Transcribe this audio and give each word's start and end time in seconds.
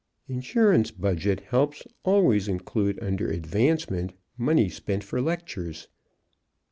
Insurance 0.27 0.89
budget 0.89 1.41
helps 1.41 1.83
always 2.03 2.47
include 2.47 2.97
under 3.03 3.29
"Advancement" 3.29 4.13
money 4.35 4.67
spent 4.67 5.03
for 5.03 5.21
lectures. 5.21 5.89